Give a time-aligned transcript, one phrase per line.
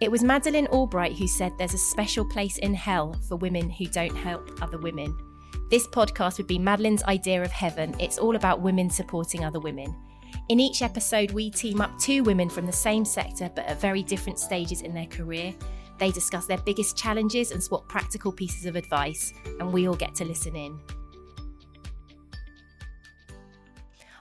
[0.00, 3.84] It was Madeleine Albright who said there's a special place in hell for women who
[3.84, 5.14] don't help other women.
[5.68, 7.94] This podcast would be Madeleine's idea of heaven.
[7.98, 9.94] It's all about women supporting other women.
[10.48, 14.02] In each episode, we team up two women from the same sector but at very
[14.02, 15.54] different stages in their career.
[15.98, 20.14] They discuss their biggest challenges and swap practical pieces of advice, and we all get
[20.14, 20.80] to listen in.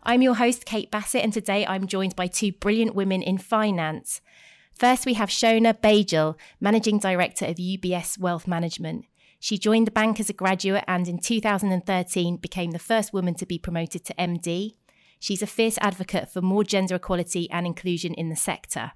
[0.04, 4.20] I'm your host, Kate Bassett, and today I'm joined by two brilliant women in finance.
[4.80, 9.04] First, we have Shona Baijal, Managing Director of UBS Wealth Management.
[9.38, 13.46] She joined the bank as a graduate and in 2013 became the first woman to
[13.46, 14.76] be promoted to MD.
[15.20, 18.94] She's a fierce advocate for more gender equality and inclusion in the sector.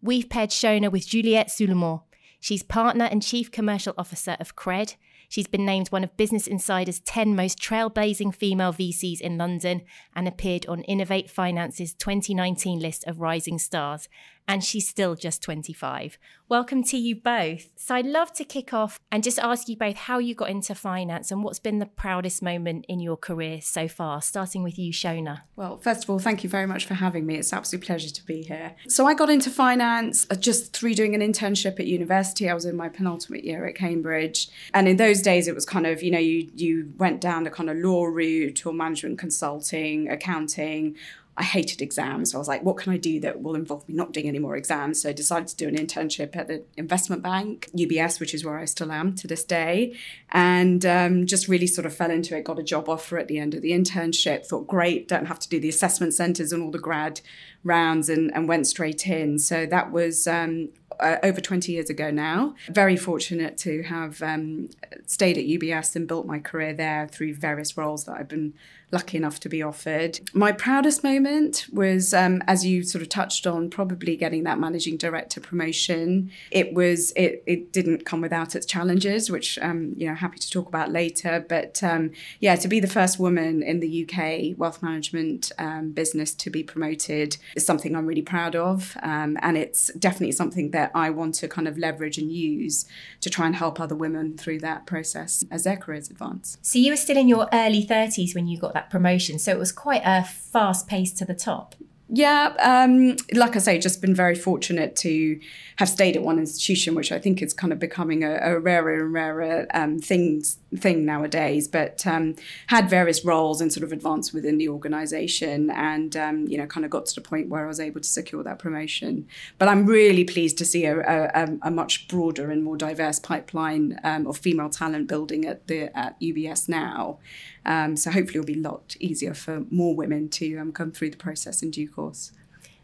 [0.00, 2.04] We've paired Shona with Juliette Souliman.
[2.40, 4.96] She's partner and chief commercial officer of Cred.
[5.28, 9.82] She's been named one of Business Insider's 10 most trailblazing female VCs in London
[10.16, 14.08] and appeared on Innovate Finance's 2019 list of rising stars
[14.48, 16.18] and she's still just 25.
[16.48, 17.70] Welcome to you both.
[17.76, 20.74] So I'd love to kick off and just ask you both how you got into
[20.74, 24.92] finance and what's been the proudest moment in your career so far, starting with you,
[24.92, 25.42] Shona.
[25.56, 27.36] Well, first of all, thank you very much for having me.
[27.36, 28.74] It's an absolute pleasure to be here.
[28.88, 32.50] So I got into finance uh, just through doing an internship at university.
[32.50, 34.48] I was in my penultimate year at Cambridge.
[34.74, 37.50] And in those days, it was kind of, you know, you, you went down the
[37.50, 40.96] kind of law route or management consulting, accounting
[41.36, 42.32] I hated exams.
[42.32, 44.38] So I was like, what can I do that will involve me not doing any
[44.38, 45.00] more exams?
[45.00, 48.58] So I decided to do an internship at the investment bank, UBS, which is where
[48.58, 49.96] I still am to this day.
[50.30, 53.38] And um, just really sort of fell into it, got a job offer at the
[53.38, 56.70] end of the internship, thought, great, don't have to do the assessment centres and all
[56.70, 57.22] the grad
[57.64, 59.38] rounds and, and went straight in.
[59.38, 60.68] So that was um,
[61.00, 62.54] uh, over 20 years ago now.
[62.68, 64.68] Very fortunate to have um,
[65.06, 68.54] stayed at UBS and built my career there through various roles that I've been
[68.92, 70.20] lucky enough to be offered.
[70.34, 74.98] My proudest moment was, um, as you sort of touched on, probably getting that managing
[74.98, 76.30] director promotion.
[76.50, 80.50] It was it it didn't come without its challenges, which um, you know happy to
[80.50, 81.44] talk about later.
[81.48, 86.34] But um, yeah, to be the first woman in the UK wealth management um, business
[86.34, 90.90] to be promoted is something I'm really proud of, um, and it's definitely something that
[90.94, 92.84] I want to kind of leverage and use
[93.22, 96.58] to try and help other women through that process as their careers advance.
[96.60, 99.38] So you were still in your early 30s when you got that that promotion.
[99.38, 101.74] So it was quite a fast pace to the top.
[102.14, 105.40] Yeah, um, like I say, just been very fortunate to
[105.76, 109.02] have stayed at one institution, which I think is kind of becoming a, a rarer
[109.02, 111.68] and rarer um, things thing nowadays.
[111.68, 112.34] But um,
[112.68, 116.84] had various roles and sort of advanced within the organisation, and um, you know, kind
[116.84, 119.26] of got to the point where I was able to secure that promotion.
[119.58, 123.98] But I'm really pleased to see a, a, a much broader and more diverse pipeline
[124.04, 127.18] um, of female talent building at the at UBS now.
[127.64, 131.10] Um, so hopefully it'll be a lot easier for more women to um, come through
[131.10, 132.32] the process in due course.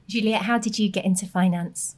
[0.07, 1.97] Juliette, how did you get into finance?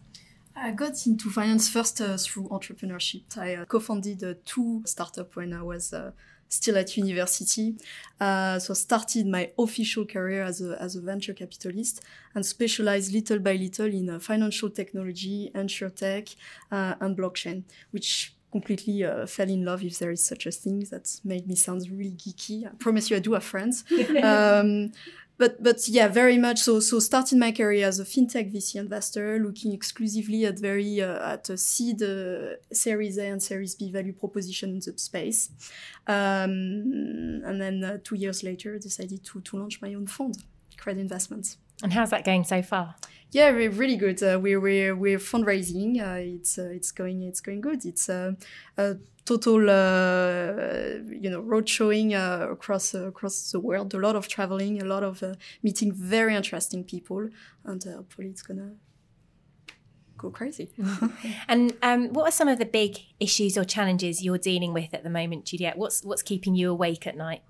[0.63, 3.39] I got into finance first uh, through entrepreneurship.
[3.39, 6.13] I uh, co-founded uh, two startups when I was uh,
[6.51, 7.77] still at university.
[8.21, 12.03] Uh, so started my official career as a, as a venture capitalist
[12.35, 16.37] and specialized little by little in uh, financial technology, and insurtech,
[16.71, 21.21] and blockchain, which completely uh, fell in love if there is such a thing that
[21.25, 23.85] made me sound really geeky i promise you i do have friends
[24.25, 24.91] um,
[25.41, 29.39] but but yeah very much so so starting my career as a fintech vc investor
[29.39, 34.13] looking exclusively at very uh, at a seed uh, series a and series b value
[34.13, 35.51] proposition in the space
[36.07, 40.37] um, and then uh, two years later decided to to launch my own fund
[40.77, 42.95] Credit investments and how's that going so far
[43.33, 44.21] yeah, we're really good.
[44.25, 46.01] Uh, we're, we're we're fundraising.
[46.01, 47.85] Uh, it's uh, it's going it's going good.
[47.85, 48.33] It's uh,
[48.77, 48.97] a
[49.31, 53.95] total uh, you know road showing uh, across across the world.
[53.95, 55.23] A lot of traveling, a lot of
[55.63, 57.29] meeting very interesting people,
[57.65, 58.73] and hopefully it's gonna
[60.17, 60.71] go crazy.
[61.49, 65.03] and um, what are some of the big issues or challenges you're dealing with at
[65.05, 65.79] the moment, Juliette?
[65.79, 67.43] What's what's keeping you awake at night?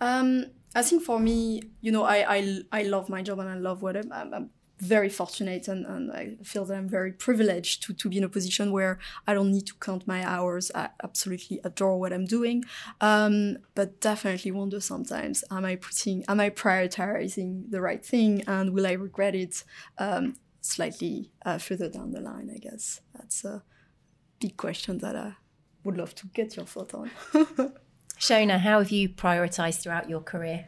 [0.00, 0.44] Um,
[0.74, 3.80] I think for me, you know, I, I, I love my job and I love
[3.80, 8.08] what I'm, I'm, very fortunate and, and I feel that I'm very privileged to, to
[8.08, 10.70] be in a position where I don't need to count my hours.
[10.74, 12.64] I absolutely adore what I'm doing.
[13.00, 18.74] Um, but definitely wonder sometimes, am I putting, am I prioritizing the right thing and
[18.74, 19.64] will I regret it
[19.98, 23.00] um, slightly uh, further down the line, I guess.
[23.14, 23.62] That's a
[24.40, 25.36] big question that I
[25.84, 27.10] would love to get your thought on.
[28.18, 30.66] Shona, how have you prioritized throughout your career?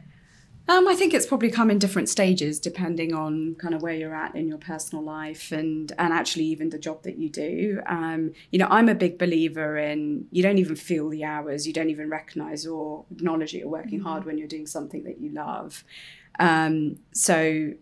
[0.69, 4.15] Um, I think it's probably come in different stages depending on kind of where you're
[4.15, 7.81] at in your personal life and and actually even the job that you do.
[7.87, 11.73] Um, you know, I'm a big believer in you don't even feel the hours, you
[11.73, 14.09] don't even recognize or acknowledge that you're working mm-hmm.
[14.09, 15.85] hard when you're doing something that you love.
[16.39, 17.73] Um, so,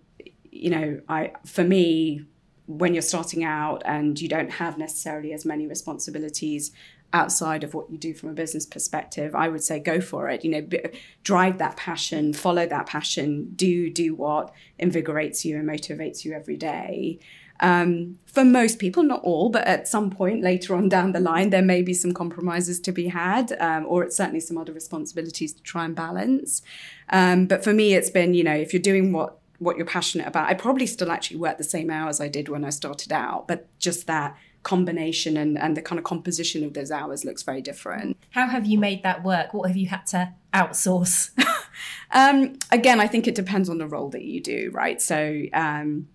[0.53, 2.25] you know, I for me,
[2.67, 6.71] when you're starting out and you don't have necessarily as many responsibilities
[7.13, 10.45] outside of what you do from a business perspective i would say go for it
[10.45, 10.81] you know b-
[11.23, 16.57] drive that passion follow that passion do do what invigorates you and motivates you every
[16.57, 17.19] day
[17.61, 21.51] um, for most people, not all, but at some point later on down the line,
[21.51, 25.53] there may be some compromises to be had, um, or it's certainly some other responsibilities
[25.55, 26.63] to try and balance.
[27.09, 30.27] Um, but for me, it's been, you know, if you're doing what what you're passionate
[30.27, 33.49] about, I probably still actually work the same hours I did when I started out,
[33.49, 37.63] but just that combination and, and the kind of composition of those hours looks very
[37.63, 38.17] different.
[38.31, 39.55] How have you made that work?
[39.55, 41.31] What have you had to outsource?
[42.11, 45.01] um, again, I think it depends on the role that you do, right?
[45.01, 46.09] So, um,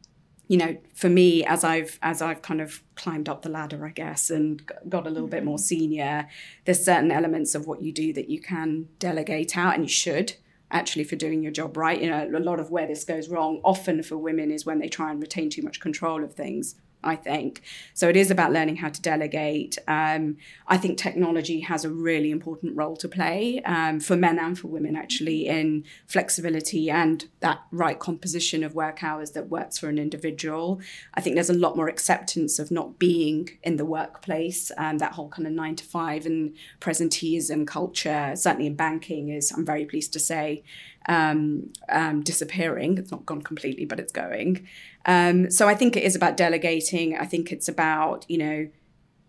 [0.49, 3.91] you know, for me, as I've as I've kind of climbed up the ladder, I
[3.91, 6.27] guess, and got a little bit more senior,
[6.65, 10.33] there's certain elements of what you do that you can delegate out, and you should
[10.69, 12.01] actually for doing your job right.
[12.01, 14.89] You know, a lot of where this goes wrong, often for women, is when they
[14.89, 17.61] try and retain too much control of things I think.
[17.93, 19.77] So it is about learning how to delegate.
[19.87, 20.37] Um,
[20.67, 24.67] I think technology has a really important role to play um, for men and for
[24.67, 29.97] women, actually, in flexibility and that right composition of work hours that works for an
[29.97, 30.79] individual.
[31.13, 35.13] I think there's a lot more acceptance of not being in the workplace and that
[35.13, 39.85] whole kind of nine to five and presenteeism culture, certainly in banking, is, I'm very
[39.85, 40.63] pleased to say,
[41.07, 42.97] um, um, disappearing.
[42.97, 44.67] It's not gone completely, but it's going.
[45.05, 47.17] Um, so I think it is about delegating.
[47.17, 48.69] I think it's about, you know,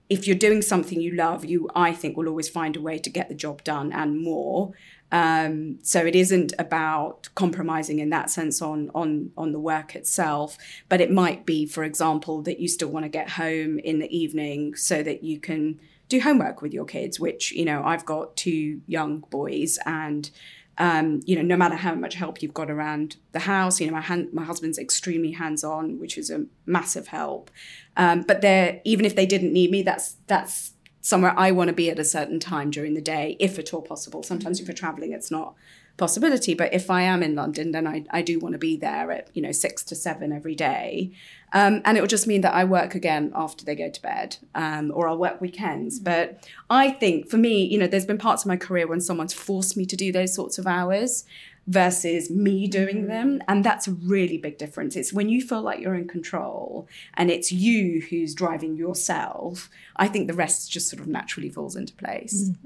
[0.09, 3.09] if you're doing something you love, you, I think, will always find a way to
[3.09, 4.73] get the job done and more.
[5.11, 10.57] Um, so it isn't about compromising in that sense on on on the work itself,
[10.89, 14.17] but it might be, for example, that you still want to get home in the
[14.17, 15.79] evening so that you can
[16.09, 17.21] do homework with your kids.
[17.21, 20.31] Which you know, I've got two young boys, and
[20.79, 23.93] um, you know, no matter how much help you've got around the house, you know,
[23.93, 27.51] my hand, my husband's extremely hands-on, which is a massive help.
[27.97, 30.73] Um, but they're even if they didn't need me, that's that's
[31.03, 33.83] somewhere I want to be at a certain time during the day, if at all
[33.83, 34.23] possible.
[34.23, 35.55] Sometimes if you're traveling, it's not
[35.97, 36.55] possibility.
[36.55, 39.29] But if I am in London, then I, I do want to be there at,
[39.35, 41.13] you know, six to seven every day.
[41.53, 44.37] Um, and it will just mean that I work again after they go to bed
[44.55, 45.97] um, or I'll work weekends.
[45.97, 46.05] Mm-hmm.
[46.05, 49.35] But I think for me, you know, there's been parts of my career when someone's
[49.35, 51.25] forced me to do those sorts of hours
[51.67, 53.09] versus me doing mm-hmm.
[53.09, 53.43] them.
[53.49, 54.97] And that's a really big difference.
[54.97, 60.09] It's when you feel like you're in control and it's you who's driving yourself, I
[60.09, 62.51] think the rest just sort of naturally falls into place.
[62.51, 62.57] Mm.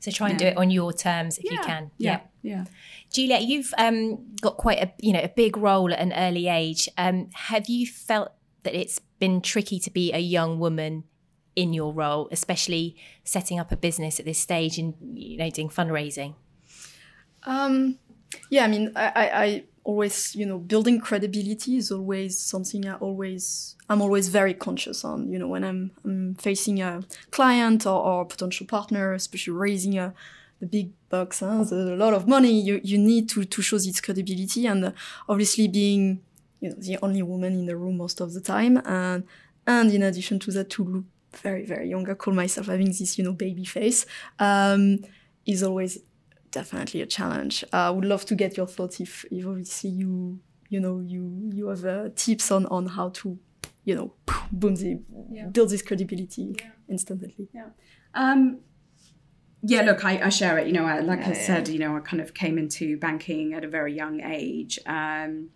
[0.00, 0.50] So, so, try and yeah.
[0.50, 1.52] do it on your terms if yeah.
[1.52, 1.90] you can.
[1.98, 2.20] Yeah.
[2.42, 2.52] Yeah.
[2.58, 2.64] yeah.
[3.12, 6.88] Juliette, you've um, got quite a you know a big role at an early age.
[6.96, 8.32] Um, have you felt
[8.66, 11.04] that it's been tricky to be a young woman
[11.54, 15.70] in your role, especially setting up a business at this stage and you know doing
[15.70, 16.34] fundraising?
[17.44, 17.98] Um,
[18.50, 22.96] yeah, I mean, I, I, I always, you know, building credibility is always something I
[22.96, 25.30] always, I'm always very conscious on.
[25.30, 30.12] You know, when I'm, I'm facing a client or, or potential partner, especially raising a
[30.60, 31.64] the big bucks, huh?
[31.70, 32.60] a lot of money.
[32.60, 34.92] You you need to to show this credibility, and
[35.28, 36.22] obviously being,
[36.60, 39.24] you know, the only woman in the room most of the time, and
[39.66, 41.04] and in addition to that, to look
[41.34, 42.08] very very young.
[42.08, 44.06] I call myself having this, you know, baby face.
[44.38, 44.98] Um,
[45.46, 45.98] is always
[46.50, 47.64] definitely a challenge.
[47.72, 51.50] Uh, I would love to get your thoughts if, if obviously you you know you
[51.52, 53.38] you have uh, tips on on how to
[53.84, 54.12] you know
[54.52, 55.00] boom the,
[55.30, 55.46] yeah.
[55.46, 56.70] build this credibility yeah.
[56.88, 57.48] instantly.
[57.52, 57.68] Yeah.
[58.14, 58.60] Um,
[59.62, 60.66] yeah, look, I, I, share it.
[60.68, 63.64] You know, like yeah, I said, you know, I kind of came into banking at
[63.64, 64.78] a very young age.
[64.86, 65.48] Um,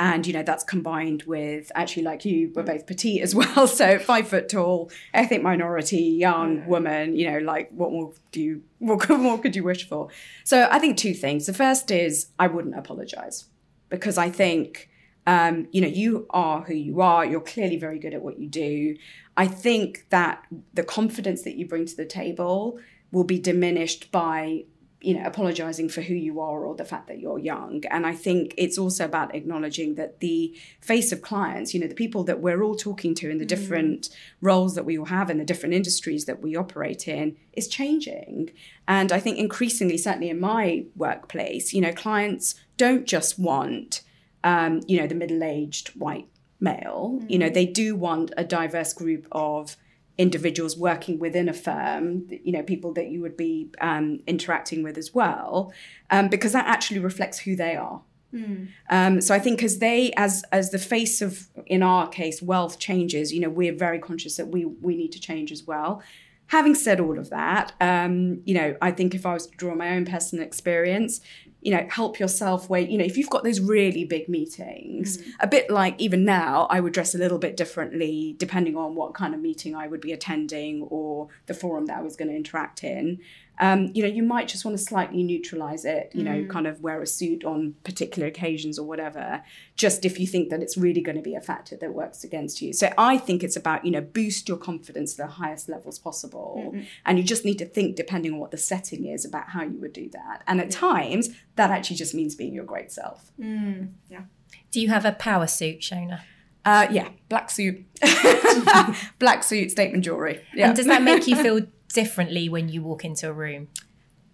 [0.00, 3.98] and you know that's combined with actually like you we're both petite as well so
[3.98, 9.08] five foot tall ethnic minority young woman you know like what more do you what
[9.10, 10.08] more could you wish for?
[10.42, 11.46] So i think two things.
[11.46, 13.44] The first is i wouldn't apologize
[13.90, 14.88] because i think
[15.26, 17.26] um, you know you are who you are.
[17.26, 18.96] You're clearly very good at what you do.
[19.36, 20.42] I think that
[20.72, 22.78] the confidence that you bring to the table
[23.12, 24.64] will be diminished by
[25.00, 28.14] you know apologizing for who you are or the fact that you're young and i
[28.14, 32.40] think it's also about acknowledging that the face of clients you know the people that
[32.40, 33.48] we're all talking to in the mm.
[33.48, 37.66] different roles that we all have in the different industries that we operate in is
[37.66, 38.50] changing
[38.86, 44.02] and i think increasingly certainly in my workplace you know clients don't just want
[44.42, 46.26] um, you know the middle-aged white
[46.60, 47.30] male mm.
[47.30, 47.54] you know mm.
[47.54, 49.76] they do want a diverse group of
[50.20, 54.98] individuals working within a firm, you know, people that you would be um, interacting with
[54.98, 55.72] as well,
[56.10, 58.02] um, because that actually reflects who they are.
[58.34, 58.68] Mm.
[58.90, 62.78] Um, so I think as they, as as the face of, in our case, wealth
[62.78, 66.02] changes, you know, we're very conscious that we we need to change as well.
[66.48, 69.74] Having said all of that, um, you know, I think if I was to draw
[69.74, 71.20] my own personal experience,
[71.62, 75.32] you know, help yourself where, you know, if you've got those really big meetings, mm.
[75.40, 79.14] a bit like even now, I would dress a little bit differently depending on what
[79.14, 82.36] kind of meeting I would be attending or the forum that I was going to
[82.36, 83.20] interact in
[83.60, 86.48] um, you know, you might just want to slightly neutralize it, you know, mm.
[86.48, 89.42] kind of wear a suit on particular occasions or whatever,
[89.76, 92.62] just if you think that it's really going to be a factor that works against
[92.62, 92.72] you.
[92.72, 96.72] So I think it's about, you know, boost your confidence to the highest levels possible.
[96.72, 96.80] Mm-hmm.
[97.04, 99.78] And you just need to think, depending on what the setting is, about how you
[99.78, 100.42] would do that.
[100.46, 100.78] And at yeah.
[100.78, 103.30] times, that actually just means being your great self.
[103.38, 103.92] Mm.
[104.08, 104.22] Yeah.
[104.70, 106.22] Do you have a power suit, Shona?
[106.64, 107.84] Uh, yeah, black suit,
[109.18, 110.42] black suit, statement jewelry.
[110.54, 110.68] Yeah.
[110.68, 111.60] And does that make you feel
[111.92, 113.68] differently when you walk into a room?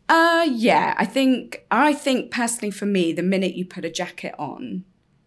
[0.08, 4.34] Uh yeah, I think I think personally for me, the minute you put a jacket
[4.38, 4.84] on,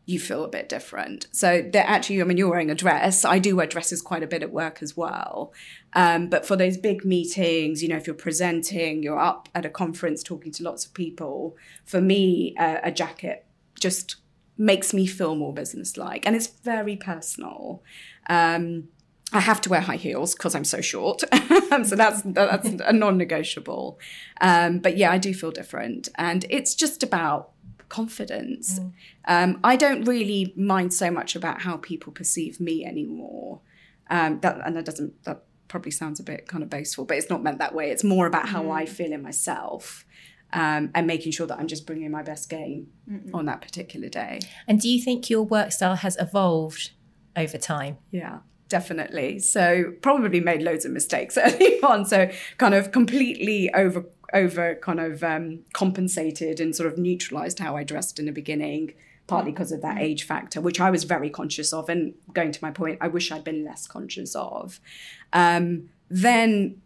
[0.10, 1.28] you feel a bit different.
[1.32, 3.24] So that actually, I mean, you're wearing a dress.
[3.24, 5.54] I do wear dresses quite a bit at work as well.
[5.94, 9.70] Um, but for those big meetings, you know, if you're presenting, you're up at a
[9.70, 11.56] conference talking to lots of people.
[11.86, 13.46] For me, uh, a jacket
[13.80, 14.16] just
[14.58, 17.84] makes me feel more businesslike, and it's very personal.
[18.28, 18.88] Um,
[19.32, 21.22] I have to wear high heels because I'm so short.
[21.84, 24.00] so that's that's a non-negotiable.
[24.42, 27.52] Um, but yeah, I do feel different, and it's just about
[27.90, 28.80] confidence.
[28.80, 28.94] Mm.
[29.26, 33.62] Um, I don't really mind so much about how people perceive me anymore.
[34.10, 37.30] Um, that and that doesn't that probably sounds a bit kind of boastful, but it's
[37.30, 37.92] not meant that way.
[37.92, 38.76] It's more about how mm.
[38.76, 40.06] I feel in myself.
[40.52, 43.30] Um, and making sure that I'm just bringing my best game Mm-mm.
[43.36, 44.40] on that particular day.
[44.68, 46.90] And do you think your work style has evolved
[47.36, 48.00] over time?
[48.10, 49.40] Yeah definitely.
[49.40, 52.06] So probably made loads of mistakes early on.
[52.06, 57.76] So kind of completely over over kind of um, compensated and sort of neutralized how
[57.76, 58.94] I dressed in the beginning,
[59.26, 60.02] partly because of that mm.
[60.02, 61.90] age factor, which I was very conscious of.
[61.90, 64.80] And going to my point, I wish I'd been less conscious of.
[65.34, 66.82] Um, then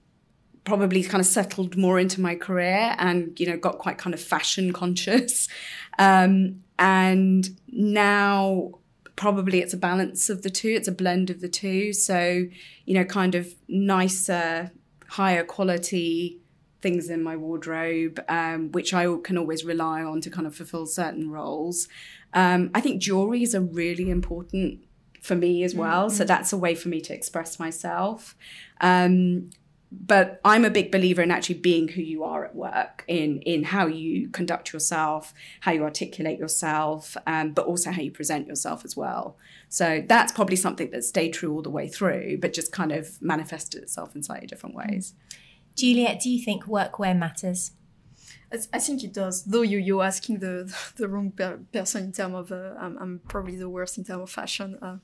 [0.63, 4.21] probably kind of settled more into my career and you know got quite kind of
[4.21, 5.49] fashion conscious
[5.99, 8.71] um, and now
[9.15, 10.70] probably it's a balance of the two.
[10.70, 11.93] It's a blend of the two.
[11.93, 12.46] So,
[12.86, 14.72] you know, kind of nicer,
[15.08, 16.39] higher quality
[16.82, 20.86] things in my wardrobe, um, which I can always rely on to kind of fulfill
[20.86, 21.88] certain roles.
[22.34, 24.84] Um, I think jewelry is a really important
[25.22, 26.08] for me as well.
[26.08, 26.17] Mm-hmm.
[26.17, 28.36] So that's a way for me to express myself.
[28.82, 29.51] Um,
[30.00, 33.63] but I'm a big believer in actually being who you are at work, in in
[33.63, 38.83] how you conduct yourself, how you articulate yourself, um, but also how you present yourself
[38.83, 39.38] as well.
[39.69, 43.21] So that's probably something that stayed true all the way through, but just kind of
[43.21, 45.13] manifested itself in slightly different ways.
[45.75, 47.71] Juliette, do you think workwear matters?
[48.71, 49.43] I think it does.
[49.43, 53.21] Though you you're asking the the wrong per- person in terms of uh, I'm, I'm,
[53.27, 54.77] probably the worst in terms of fashion.
[54.81, 54.97] Uh,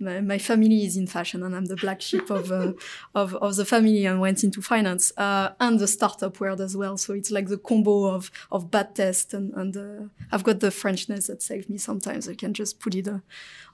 [0.00, 2.72] my, my, family is in fashion and I'm the black sheep of, uh,
[3.14, 6.96] of, of the family and went into finance uh, and the startup world as well.
[6.96, 10.68] So it's like the combo of, of bad taste and, and uh, I've got the
[10.68, 12.28] Frenchness that saves me sometimes.
[12.28, 13.18] I can just put it uh,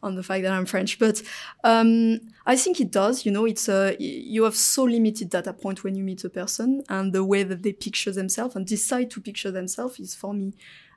[0.03, 0.99] on the fact that I'm French.
[0.99, 1.23] But
[1.65, 3.25] um, I think it does.
[3.25, 6.83] You know, it's uh, you have so limited data point when you meet a person
[6.89, 10.55] and the way that they picture themselves and decide to picture themselves is for me,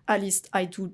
[0.07, 0.93] at least I do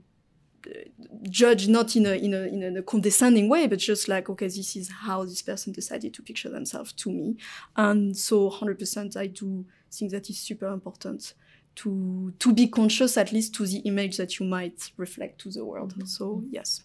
[1.30, 4.76] judge not in a, in a in a condescending way but just like okay this
[4.76, 7.38] is how this person decided to picture themselves to me
[7.76, 11.34] and so 100% i do think that is super important
[11.76, 15.66] to to be conscious at least to the image that you might reflect to the
[15.66, 16.06] world mm-hmm.
[16.06, 16.82] so yes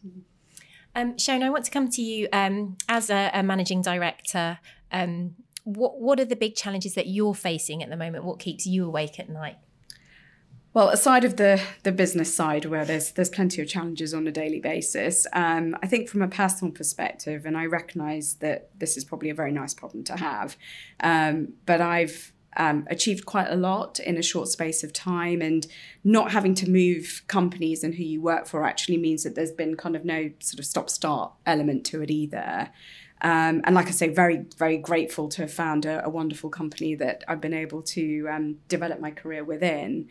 [0.95, 4.59] um, Shona, I want to come to you um, as a, a, managing director.
[4.91, 8.25] Um, what what are the big challenges that you're facing at the moment?
[8.25, 9.57] What keeps you awake at night?
[10.73, 14.31] Well, aside of the the business side, where there's there's plenty of challenges on a
[14.31, 19.05] daily basis, um, I think from a personal perspective, and I recognise that this is
[19.05, 20.57] probably a very nice problem to have,
[21.01, 25.67] um, but I've um, achieved quite a lot in a short space of time, and
[26.05, 29.77] not having to move companies and who you work for actually means that there's been
[29.77, 32.71] kind of no sort of stop start element to it either.
[33.23, 36.95] Um, and like I say, very, very grateful to have found a, a wonderful company
[36.95, 40.09] that I've been able to um, develop my career within.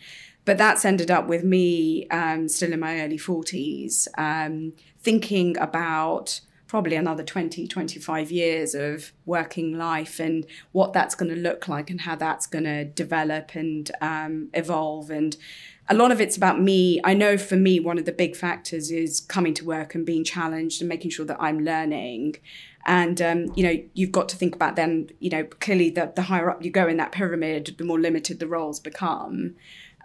[0.50, 6.42] But that's ended up with me um, still in my early 40s, um, thinking about
[6.66, 11.92] probably another 20, 25 years of working life and what that's going to look like
[11.92, 15.12] and how that's going to develop and um, evolve.
[15.12, 15.38] And
[15.88, 17.00] a lot of it's about me.
[17.04, 20.24] I know for me, one of the big factors is coming to work and being
[20.24, 22.38] challenged and making sure that I'm learning.
[22.88, 26.24] And um, you know, you've got to think about then, you know, clearly the, the
[26.24, 29.56] higher up you go in that pyramid, the more limited the roles become.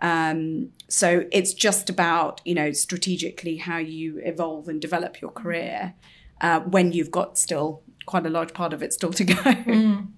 [0.05, 5.95] Um, so it's just about you know strategically how you evolve and develop your career
[6.43, 9.35] uh, when you've got still quite a large part of it still to go.
[9.75, 10.09] Mm.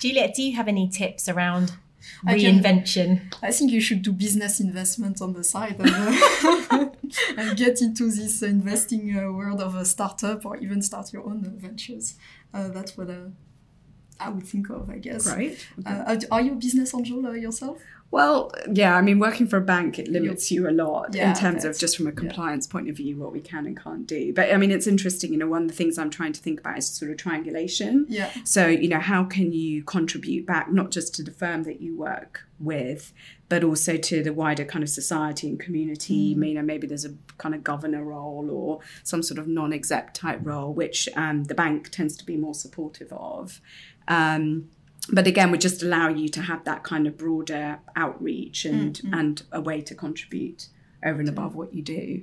[0.00, 1.72] Juliette, do you have any tips around
[2.26, 3.32] reinvention.
[3.40, 6.88] I think you should do business investment on the side and, uh,
[7.36, 11.42] and get into this investing uh, world of a startup or even start your own
[11.58, 12.16] ventures.
[12.52, 13.28] Uh, that's what uh,
[14.18, 15.26] I would think of, I guess.
[15.28, 15.56] Right.
[15.78, 16.26] Okay.
[16.30, 17.78] are you a business angel yourself?
[18.12, 21.34] Well, yeah, I mean, working for a bank, it limits you a lot yeah, in
[21.34, 22.72] terms of just from a compliance yeah.
[22.72, 24.34] point of view, what we can and can't do.
[24.34, 26.60] But I mean, it's interesting, you know, one of the things I'm trying to think
[26.60, 28.04] about is sort of triangulation.
[28.10, 28.30] Yeah.
[28.44, 31.96] So, you know, how can you contribute back, not just to the firm that you
[31.96, 33.14] work with,
[33.48, 36.34] but also to the wider kind of society and community.
[36.34, 36.48] Mm.
[36.48, 40.40] You know, maybe there's a kind of governor role or some sort of non-exec type
[40.42, 43.60] role, which um, the bank tends to be more supportive of.
[44.06, 44.68] Um,
[45.10, 49.14] but again, we just allow you to have that kind of broader outreach and mm-hmm.
[49.14, 50.68] and a way to contribute
[51.04, 52.22] over and above what you do.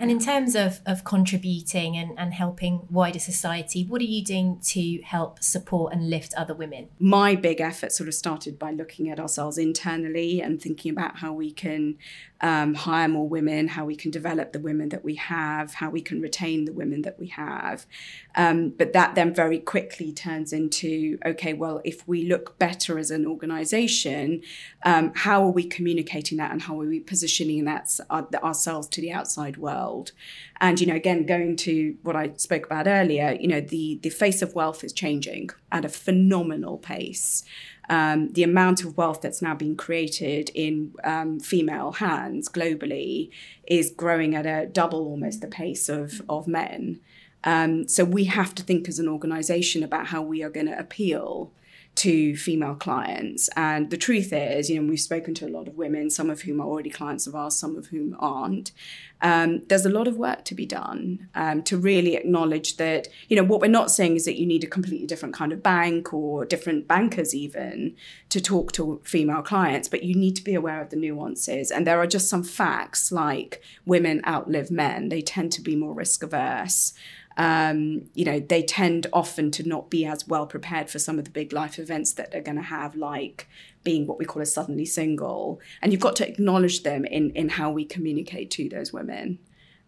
[0.00, 4.58] And in terms of, of contributing and, and helping wider society, what are you doing
[4.64, 6.88] to help support and lift other women?
[6.98, 11.34] My big effort sort of started by looking at ourselves internally and thinking about how
[11.34, 11.98] we can
[12.40, 16.00] um, hire more women, how we can develop the women that we have, how we
[16.00, 17.86] can retain the women that we have.
[18.34, 23.10] Um, but that then very quickly turns into okay, well, if we look better as
[23.10, 24.42] an organization,
[24.84, 29.12] um, how are we communicating that and how are we positioning that ourselves to the
[29.12, 30.12] outside world?
[30.60, 34.10] And you know, again, going to what I spoke about earlier, you know, the the
[34.10, 37.44] face of wealth is changing at a phenomenal pace
[37.90, 43.30] um, the amount of wealth that's now being created in um, female hands globally
[43.66, 47.00] is growing at a double almost the pace of, of men.
[47.42, 50.78] Um, so we have to think as an organization about how we are going to
[50.78, 51.52] appeal
[52.00, 53.50] to female clients.
[53.56, 56.40] And the truth is, you know, we've spoken to a lot of women, some of
[56.40, 58.72] whom are already clients of ours, some of whom aren't.
[59.20, 63.36] Um, there's a lot of work to be done um, to really acknowledge that, you
[63.36, 66.14] know, what we're not saying is that you need a completely different kind of bank
[66.14, 67.94] or different bankers even
[68.30, 71.70] to talk to female clients, but you need to be aware of the nuances.
[71.70, 75.92] And there are just some facts like women outlive men, they tend to be more
[75.92, 76.94] risk averse
[77.40, 81.24] um, you know, they tend often to not be as well prepared for some of
[81.24, 83.48] the big life events that they're going to have, like
[83.82, 85.58] being what we call a suddenly single.
[85.80, 89.38] And you've got to acknowledge them in in how we communicate to those women.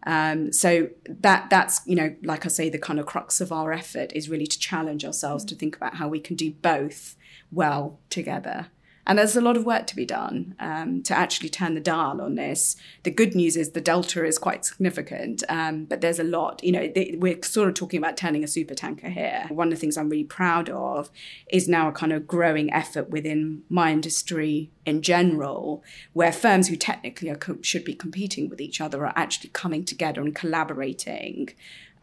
[0.07, 3.71] Um, so that that's you know, like I say, the kind of crux of our
[3.71, 7.15] effort is really to challenge ourselves to think about how we can do both
[7.51, 8.69] well together.
[9.05, 12.21] And there's a lot of work to be done um, to actually turn the dial
[12.21, 12.75] on this.
[13.03, 16.63] The good news is the delta is quite significant, um, but there's a lot.
[16.63, 19.45] You know, they, we're sort of talking about turning a super tanker here.
[19.49, 21.09] One of the things I'm really proud of
[21.49, 26.75] is now a kind of growing effort within my industry in general, where firms who
[26.75, 31.49] technically are, should be competing with each other are actually coming together and collaborating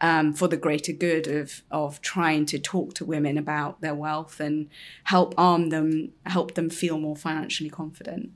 [0.01, 4.39] um, for the greater good of of trying to talk to women about their wealth
[4.39, 4.67] and
[5.05, 8.31] help arm them, help them feel more financially confident.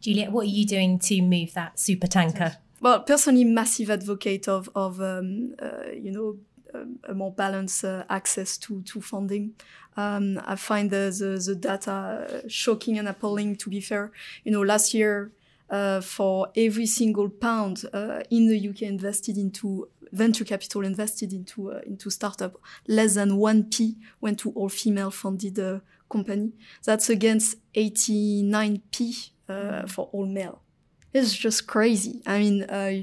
[0.00, 2.58] Juliette, what are you doing to move that super tanker?
[2.80, 6.36] Well, personally, massive advocate of of um, uh, you know
[7.08, 9.54] a more balanced uh, access to to funding.
[9.96, 13.56] Um, I find the, the, the data shocking and appalling.
[13.56, 14.12] To be fair,
[14.44, 15.32] you know, last year
[15.70, 21.72] uh, for every single pound uh, in the UK invested into venture capital invested into
[21.72, 26.52] uh, into startup, less than one p went to all female funded uh, company.
[26.84, 29.14] That's against 89 p
[29.48, 30.62] uh, for all male.
[31.12, 32.22] It's just crazy.
[32.26, 32.62] I mean.
[32.64, 33.02] Uh,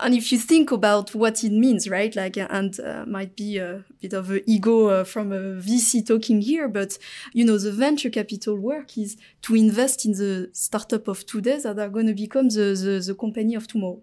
[0.00, 2.16] and if you think about what it means, right?
[2.16, 6.40] Like, and uh, might be a bit of an ego uh, from a VC talking
[6.40, 6.96] here, but
[7.34, 11.78] you know, the venture capital work is to invest in the startup of today that
[11.78, 14.00] are going to become the, the, the company of tomorrow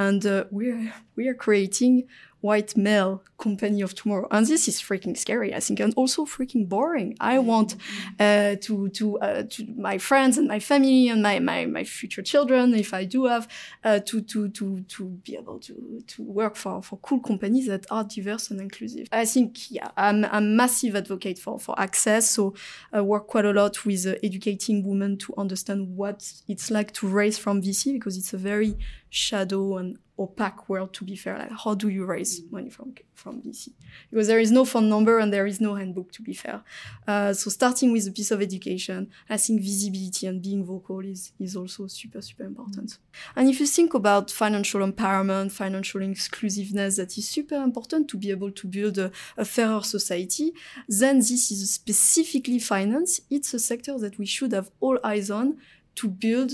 [0.00, 2.08] and uh, we're we are creating
[2.40, 4.28] white male company of tomorrow.
[4.30, 7.16] And this is freaking scary, I think, and also freaking boring.
[7.20, 7.76] I want
[8.18, 12.22] uh, to to uh, to my friends and my family and my my, my future
[12.22, 13.48] children, if I do have,
[13.84, 17.86] uh, to to to to be able to to work for for cool companies that
[17.90, 19.08] are diverse and inclusive.
[19.12, 22.30] I think, yeah, I'm a massive advocate for for access.
[22.30, 22.54] So
[22.92, 27.08] I work quite a lot with uh, educating women to understand what it's like to
[27.08, 28.76] raise from VC because it's a very
[29.10, 33.40] shadow and opaque world to be fair like how do you raise money from from
[33.40, 33.70] VC
[34.10, 36.62] because there is no phone number and there is no handbook to be fair.
[37.06, 41.32] Uh, so starting with a piece of education I think visibility and being vocal is
[41.38, 42.98] is also super super important.
[43.34, 48.30] And if you think about financial empowerment financial inclusiveness that is super important to be
[48.30, 50.52] able to build a, a fairer society
[50.88, 53.20] then this is specifically finance.
[53.30, 55.58] It's a sector that we should have all eyes on
[55.96, 56.52] to build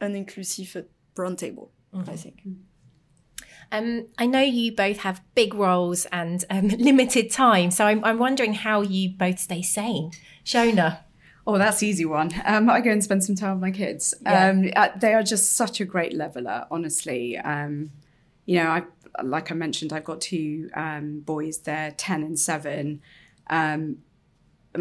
[0.00, 0.84] an inclusive
[1.16, 2.10] round table mm-hmm.
[2.10, 2.42] I think.
[3.70, 8.18] Um, I know you both have big roles and um, limited time, so I'm, I'm,
[8.18, 10.12] wondering how you both stay sane.
[10.44, 11.00] Shona.
[11.46, 12.30] Oh, that's easy one.
[12.44, 14.14] Um, I go and spend some time with my kids.
[14.22, 14.48] Yeah.
[14.48, 17.38] Um, uh, they are just such a great leveler, honestly.
[17.38, 17.90] Um,
[18.44, 18.82] you know, I
[19.22, 21.58] like I mentioned, I've got two um, boys.
[21.58, 23.00] They're ten and seven.
[23.48, 23.98] Um,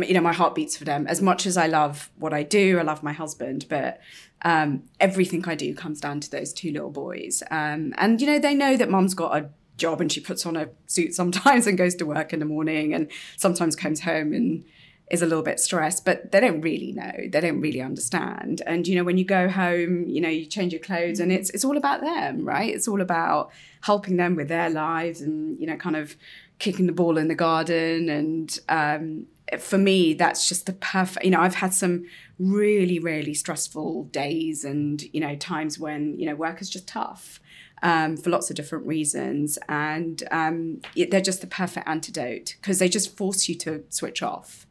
[0.03, 1.07] You know, my heart beats for them.
[1.07, 3.99] As much as I love what I do, I love my husband, but
[4.43, 7.43] um, everything I do comes down to those two little boys.
[7.49, 10.55] Um, and you know, they know that mum's got a job and she puts on
[10.55, 14.65] a suit sometimes and goes to work in the morning, and sometimes comes home and
[15.09, 17.13] is a little bit stressed, but they don't really know.
[17.29, 18.61] They don't really understand.
[18.65, 21.49] And you know, when you go home, you know, you change your clothes and it's
[21.51, 22.73] it's all about them, right?
[22.73, 26.15] It's all about helping them with their lives and, you know, kind of
[26.59, 28.09] kicking the ball in the garden.
[28.09, 29.27] And um,
[29.59, 32.05] for me, that's just the perfect, you know, I've had some
[32.39, 37.39] really, really stressful days and, you know, times when, you know, work is just tough.
[37.83, 39.59] Um, for lots of different reasons.
[39.69, 44.23] And um, it, they're just the perfect antidote because they just force you to switch
[44.23, 44.65] off.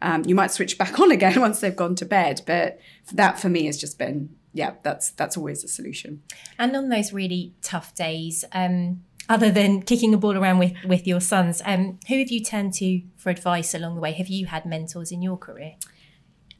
[0.00, 2.78] Um, you might switch back on again once they've gone to bed, but
[3.14, 6.22] that for me has just been yeah, that's that's always a solution.
[6.58, 11.06] And on those really tough days, um, other than kicking a ball around with with
[11.06, 14.12] your sons, um, who have you turned to for advice along the way?
[14.12, 15.74] Have you had mentors in your career?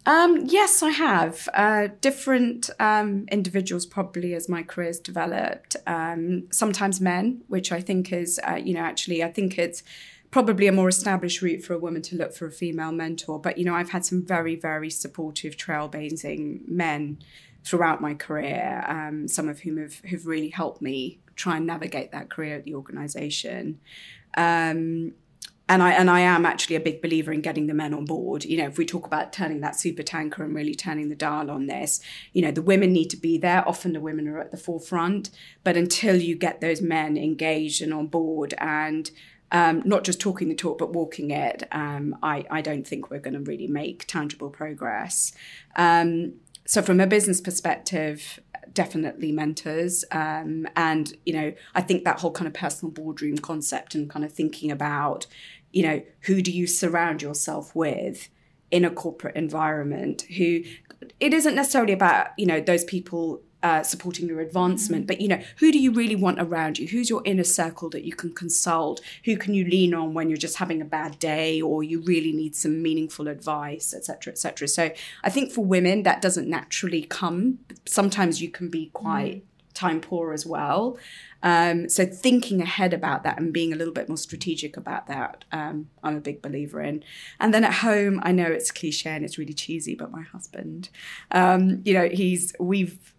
[0.05, 1.49] Um, yes, I have.
[1.55, 5.77] Uh, different um, individuals, probably as my career's developed.
[5.87, 9.85] Um, sometimes men, which I think is, uh, you know, actually, I think it's
[10.33, 13.39] probably a more established route for a woman to look for a female mentor.
[13.39, 17.19] But, you know, I've had some very, very supportive, trailblazing men
[17.65, 22.13] throughout my career, um, some of whom have, have really helped me try and navigate
[22.13, 23.81] that career at the organization.
[24.37, 25.13] Um,
[25.69, 28.45] and I and I am actually a big believer in getting the men on board.
[28.45, 31.51] You know, if we talk about turning that super tanker and really turning the dial
[31.51, 32.01] on this,
[32.33, 33.67] you know, the women need to be there.
[33.67, 35.31] Often the women are at the forefront,
[35.65, 39.11] but until you get those men engaged and on board and
[39.53, 43.21] um, not just talking the talk but walking it, um, I, I don't think we're
[43.21, 45.33] going to really make tangible progress.
[45.77, 48.41] Um, so from a business perspective,
[48.73, 50.05] definitely mentors.
[50.11, 54.25] Um, and you know i think that whole kind of personal boardroom concept and kind
[54.25, 55.27] of thinking about
[55.73, 58.29] you know who do you surround yourself with
[58.71, 60.63] in a corporate environment who
[61.21, 65.07] it isn't necessarily about you know those people uh, supporting your advancement.
[65.07, 66.89] But you know, who do you really want around you?
[66.89, 69.01] Who's your inner circle that you can consult?
[69.25, 72.33] Who can you lean on when you're just having a bad day or you really
[72.33, 74.69] need some meaningful advice, etc., etc.
[74.69, 74.91] So
[75.23, 77.59] I think for women that doesn't naturally come.
[77.87, 79.43] Sometimes you can be quite mm.
[79.75, 80.99] time poor as well.
[81.43, 85.45] Um, so thinking ahead about that and being a little bit more strategic about that,
[85.51, 87.03] um, I'm a big believer in.
[87.41, 90.89] And then at home, I know it's cliche and it's really cheesy, but my husband,
[91.33, 93.13] um, you know, he's we've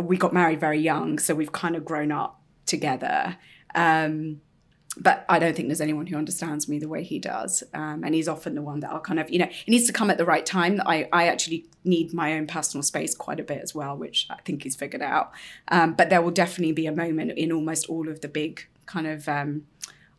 [0.00, 3.36] we got married very young, so we've kind of grown up together.
[3.74, 4.40] Um,
[4.98, 7.62] but I don't think there's anyone who understands me the way he does.
[7.72, 9.92] Um, and he's often the one that I'll kind of, you know, it needs to
[9.92, 10.82] come at the right time.
[10.84, 14.36] I, I actually need my own personal space quite a bit as well, which I
[14.44, 15.32] think he's figured out.
[15.68, 19.06] Um, but there will definitely be a moment in almost all of the big kind
[19.06, 19.64] of um,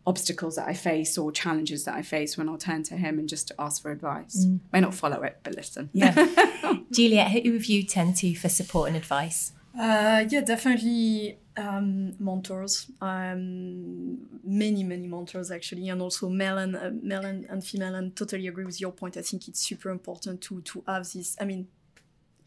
[0.07, 3.29] obstacles that I face or challenges that I face when I'll turn to him and
[3.29, 4.45] just ask for advice.
[4.45, 4.59] Mm.
[4.71, 5.91] May not follow it, but listen.
[5.93, 6.15] Yeah.
[6.93, 9.51] Juliette, who have you turned to for support and advice?
[9.77, 12.91] Uh, yeah, definitely um, mentors.
[13.01, 17.95] Um, many, many mentors actually, and also male and uh, male and, and, female.
[17.95, 19.17] And totally agree with your point.
[19.17, 21.35] I think it's super important to to have this.
[21.41, 21.67] I mean,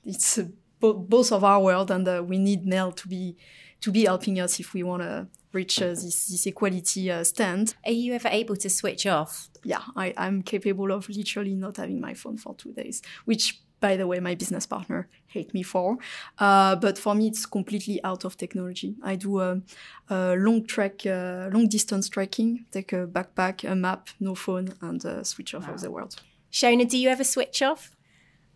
[0.04, 0.44] it's uh,
[0.78, 3.36] bo- both of our world, and uh, we need male to be
[3.80, 7.74] to be helping us if we want to reach uh, this this equality uh, stand.
[7.84, 9.48] Are you ever able to switch off?
[9.64, 13.96] Yeah, I, I'm capable of literally not having my phone for two days, which by
[13.96, 15.98] the way, my business partner hate me for.
[16.38, 18.96] Uh, but for me, it's completely out of technology.
[19.02, 19.60] I do a,
[20.08, 25.04] a long trek, uh, long distance trekking, take a backpack, a map, no phone, and
[25.04, 25.74] uh, switch off wow.
[25.74, 26.16] of the world.
[26.50, 27.92] Shona, do you ever switch off?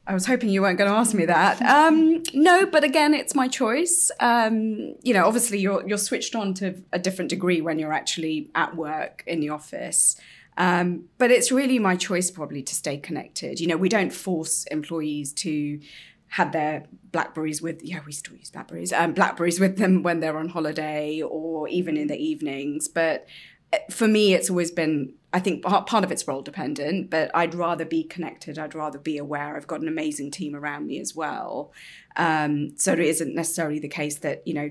[0.06, 1.60] I was hoping you weren't going to ask me that.
[1.62, 4.10] Um, no, but again, it's my choice.
[4.18, 8.50] Um, you know, obviously, you're you're switched on to a different degree when you're actually
[8.54, 10.16] at work in the office.
[10.60, 13.60] Um, but it's really my choice probably to stay connected.
[13.60, 15.80] You know, we don't force employees to
[16.28, 20.36] have their blackberries with yeah we still use blackberries um, blackberries with them when they're
[20.36, 22.88] on holiday or even in the evenings.
[22.88, 23.26] But
[23.72, 27.54] uh, for me it's always been i think part of it's role dependent but i'd
[27.54, 28.58] rather be connected.
[28.58, 29.56] I'd rather be aware.
[29.56, 31.72] I've got an amazing team around me as well.
[32.16, 34.70] Um, so it isn't necessarily the case that you know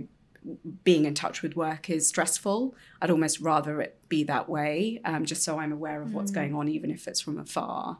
[0.84, 2.76] being in touch with work is stressful.
[3.02, 6.36] I'd almost rather it be that way, um, just so I'm aware of what's mm.
[6.36, 8.00] going on, even if it's from afar.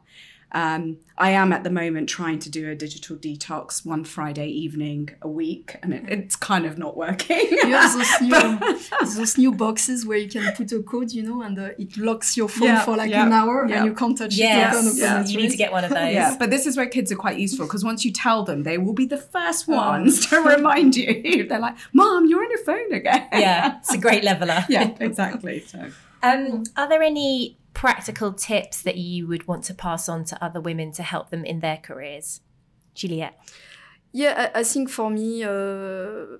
[0.52, 5.10] Um, I am at the moment trying to do a digital detox one Friday evening
[5.22, 7.46] a week, and it, it's kind of not working.
[7.50, 11.42] You have those new, those new boxes where you can put a code, you know,
[11.42, 13.76] and uh, it locks your phone Yeah, for like yeah, an hour yeah.
[13.76, 14.78] and you can't touch Yes, it.
[14.96, 16.12] You can't yeah, you need to get one of those.
[16.12, 18.78] Yeah, but this is where kids are quite useful because once you tell them, they
[18.78, 19.76] will be the first Oh.
[19.76, 21.46] ones to remind you.
[21.46, 24.64] They're like, "Mom, you're on your phone again." Yeah, it's a great leveler.
[24.68, 25.60] yeah, exactly.
[25.60, 25.90] So.
[26.22, 30.60] Um, are there any practical tips that you would want to pass on to other
[30.60, 32.40] women to help them in their careers?
[32.94, 33.38] Juliette.
[34.12, 36.38] Yeah, I, I think for me, uh,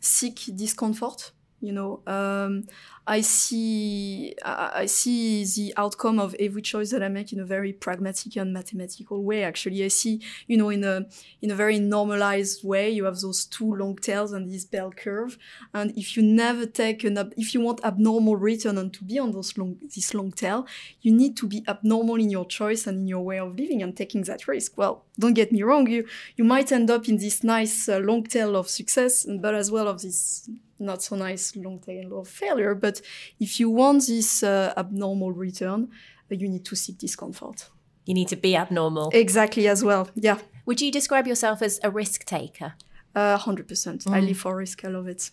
[0.00, 1.32] seek discomfort.
[1.62, 2.64] You know, um,
[3.06, 7.44] I see, I, I see the outcome of every choice that I make in a
[7.44, 9.44] very pragmatic and mathematical way.
[9.44, 11.06] Actually, I see, you know, in a
[11.40, 12.90] in a very normalized way.
[12.90, 15.38] You have those two long tails and this bell curve,
[15.72, 19.18] and if you never take an, ab- if you want abnormal return and to be
[19.20, 20.66] on those long, this long tail,
[21.00, 23.96] you need to be abnormal in your choice and in your way of living and
[23.96, 24.76] taking that risk.
[24.76, 28.24] Well, don't get me wrong, you you might end up in this nice uh, long
[28.24, 30.48] tail of success, but as well of this
[30.82, 32.74] not so nice long tail of failure.
[32.74, 33.00] But
[33.40, 35.90] if you want this uh, abnormal return,
[36.30, 37.68] uh, you need to seek discomfort.
[38.04, 39.10] You need to be abnormal.
[39.12, 40.08] Exactly as well.
[40.14, 40.38] Yeah.
[40.66, 42.74] Would you describe yourself as a risk taker?
[43.14, 44.10] Uh, 100%.
[44.10, 44.84] I live for risk.
[44.84, 45.30] I love it.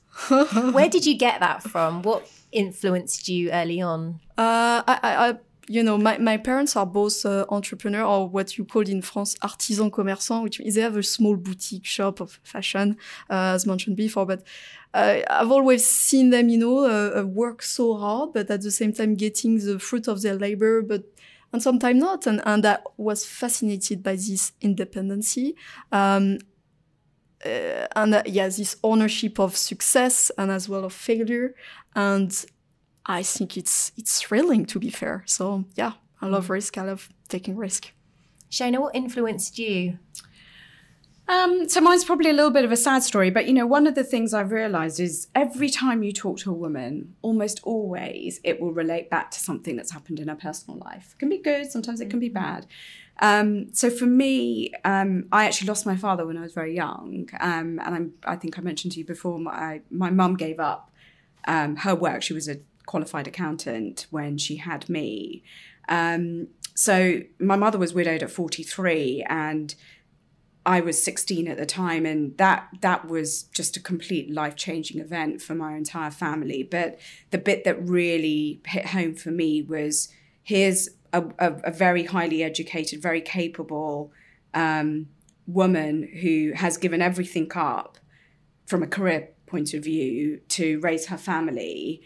[0.73, 2.01] Where did you get that from?
[2.01, 4.19] What influenced you early on?
[4.37, 5.37] Uh, I, I, I,
[5.69, 9.91] you know, my, my parents are both uh, or what you call in France artisan
[9.91, 12.97] commerçant, which means they have a small boutique shop of fashion,
[13.29, 14.25] uh, as mentioned before.
[14.25, 14.41] But
[14.95, 18.71] uh, I've always seen them, you know, uh, uh, work so hard, but at the
[18.71, 21.03] same time getting the fruit of their labor, but
[21.53, 22.25] and sometimes not.
[22.25, 25.55] And, and I was fascinated by this independency.
[25.91, 26.39] Um,
[27.45, 31.53] uh, and yeah, this ownership of success and as well of failure.
[31.95, 32.33] And
[33.09, 35.23] I think it's it's thrilling to be fair.
[35.25, 36.77] So yeah, I love risk.
[36.77, 37.91] I love taking risk.
[38.51, 39.97] Shona, what influenced you?
[41.27, 43.87] Um, so mine's probably a little bit of a sad story, but you know, one
[43.87, 48.39] of the things I've realised is every time you talk to a woman, almost always
[48.43, 51.13] it will relate back to something that's happened in her personal life.
[51.13, 52.67] It can be good, sometimes it can be bad.
[53.21, 57.27] Um, so for me, um, I actually lost my father when I was very young,
[57.39, 59.39] um, and I'm, I think I mentioned to you before.
[59.39, 60.91] My my mum gave up
[61.45, 62.21] um, her work.
[62.23, 62.57] She was a
[62.89, 65.43] qualified accountant when she had me.
[65.87, 69.75] Um, so my mother was widowed at 43, and
[70.65, 74.99] I was 16 at the time, and that that was just a complete life changing
[74.99, 76.63] event for my entire family.
[76.63, 76.99] But
[77.29, 80.09] the bit that really hit home for me was
[80.41, 84.11] here's a, a, a very highly educated, very capable
[84.55, 85.09] um,
[85.45, 87.99] woman who has given everything up
[88.65, 92.01] from a career point of view to raise her family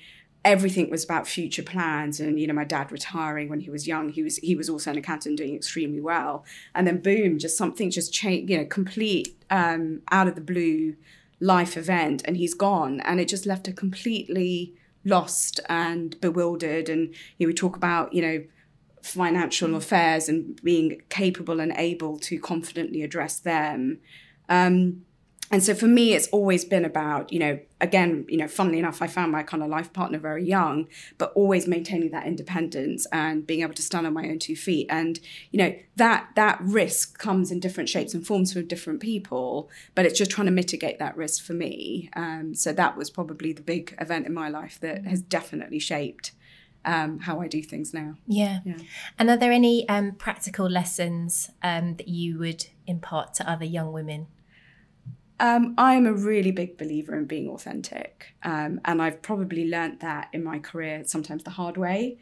[0.45, 4.09] everything was about future plans and you know my dad retiring when he was young.
[4.09, 6.45] He was he was also an accountant doing extremely well.
[6.75, 10.95] And then boom just something just changed you know complete um, out of the blue
[11.39, 12.99] life event and he's gone.
[13.01, 14.73] And it just left her completely
[15.05, 16.89] lost and bewildered.
[16.89, 18.43] And you know, we talk about you know
[19.01, 23.99] financial affairs and being capable and able to confidently address them.
[24.49, 25.05] Um,
[25.51, 29.01] and so for me it's always been about you know again you know funnily enough
[29.01, 33.45] i found my kind of life partner very young but always maintaining that independence and
[33.45, 35.19] being able to stand on my own two feet and
[35.51, 40.05] you know that that risk comes in different shapes and forms for different people but
[40.05, 43.61] it's just trying to mitigate that risk for me um, so that was probably the
[43.61, 46.31] big event in my life that has definitely shaped
[46.85, 48.59] um, how i do things now Yeah.
[48.65, 48.77] Yeah.
[49.17, 53.93] And are there any um, practical lessons um, that you would impart to other young
[53.93, 54.27] women?
[55.43, 60.29] Um, I'm a really big believer in being authentic, um, and I've probably learnt that
[60.31, 62.17] in my career sometimes the hard way.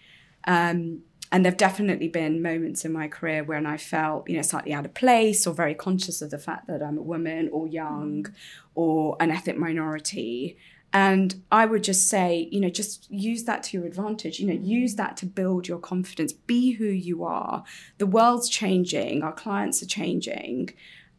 [0.45, 4.73] Um, and there've definitely been moments in my career when I felt, you know, slightly
[4.73, 8.25] out of place or very conscious of the fact that I'm a woman or young
[8.73, 10.57] or an ethnic minority.
[10.91, 14.39] And I would just say, you know, just use that to your advantage.
[14.39, 16.33] You know, use that to build your confidence.
[16.33, 17.63] Be who you are.
[17.99, 19.21] The world's changing.
[19.21, 20.71] Our clients are changing.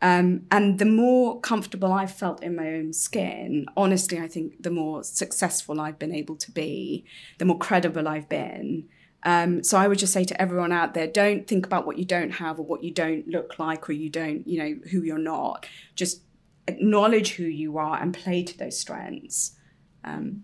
[0.03, 4.71] Um, and the more comfortable I've felt in my own skin, honestly, I think the
[4.71, 7.05] more successful I've been able to be,
[7.39, 8.89] the more credible I've been.
[9.23, 12.05] Um, so I would just say to everyone out there, don't think about what you
[12.05, 15.19] don't have or what you don't look like or you don't, you know, who you're
[15.19, 15.67] not.
[15.95, 16.23] Just
[16.67, 19.57] acknowledge who you are and play to those strengths.
[20.03, 20.43] Um,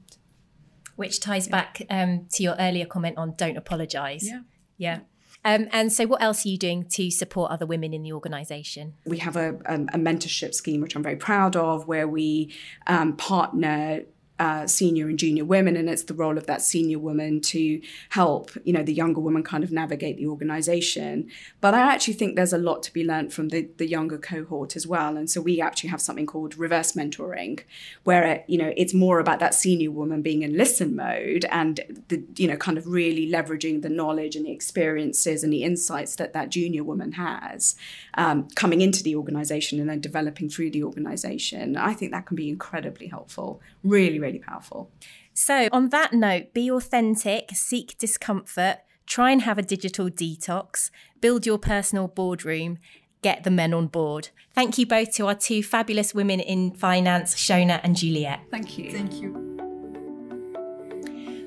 [0.94, 4.24] Which ties back um, to your earlier comment on don't apologise.
[4.24, 4.42] Yeah.
[4.76, 5.00] Yeah.
[5.44, 8.94] Um, and so, what else are you doing to support other women in the organisation?
[9.06, 12.52] we have a, um, a mentorship scheme which I'm very proud of, where we
[12.86, 14.02] um, partner
[14.38, 18.50] uh, senior and junior women, and it's the role of that senior woman to help,
[18.64, 21.28] you know, the younger woman kind of navigate the organization.
[21.60, 24.76] But I actually think there's a lot to be learned from the, the younger cohort
[24.76, 25.16] as well.
[25.16, 27.60] And so we actually have something called reverse mentoring,
[28.04, 31.80] where, it, you know, it's more about that senior woman being in listen mode and,
[32.08, 36.16] the, you know, kind of really leveraging the knowledge and the experiences and the insights
[36.16, 37.76] that that junior woman has
[38.14, 41.76] um, coming into the organization and then developing through the organization.
[41.76, 43.62] I think that can be incredibly helpful.
[43.82, 44.90] Really, really really powerful.
[45.34, 51.46] So, on that note, be authentic, seek discomfort, try and have a digital detox, build
[51.46, 52.78] your personal boardroom,
[53.22, 54.30] get the men on board.
[54.54, 58.40] Thank you both to our two fabulous women in finance, Shona and Juliette.
[58.50, 58.90] Thank you.
[58.90, 59.44] Thank you.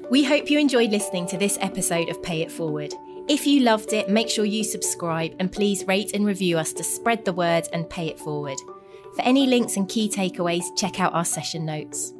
[0.09, 2.93] We hope you enjoyed listening to this episode of Pay It Forward.
[3.29, 6.83] If you loved it, make sure you subscribe and please rate and review us to
[6.83, 8.57] spread the word and pay it forward.
[9.15, 12.13] For any links and key takeaways, check out our session notes.